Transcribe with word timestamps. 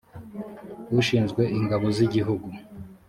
ushinzwe 0.99 1.41
ingabo 1.57 1.85
z 1.95 1.99
igihugu 2.05 2.47